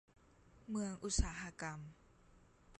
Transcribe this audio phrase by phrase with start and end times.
[0.69, 1.79] เมืองอุตสาหกรรม